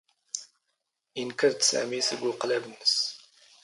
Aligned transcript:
ⵉⵏⴽⵔ 1.21 1.51
ⴷ 1.59 1.61
ⵙⴰⵎⵉ 1.69 1.99
ⵙⴳ 2.07 2.21
ⵓⵇⵍⴰⴱ 2.29 2.57
ⵏⵏⵙ. 2.65 2.93